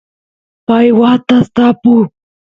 [0.67, 1.95] pay watas tapu